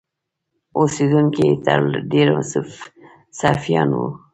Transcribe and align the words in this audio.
اوسېدونکي 0.79 1.41
یې 1.49 1.55
تر 1.65 1.81
ډېره 2.11 2.35
سرفیان 3.39 3.89
وو. 3.97 4.07